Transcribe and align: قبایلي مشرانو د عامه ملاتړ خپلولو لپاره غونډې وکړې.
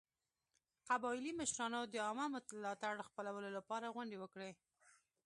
قبایلي 0.89 1.31
مشرانو 1.41 1.79
د 1.87 1.95
عامه 2.05 2.25
ملاتړ 2.33 2.93
خپلولو 3.07 3.49
لپاره 3.57 3.93
غونډې 3.95 4.17
وکړې. 4.19 4.51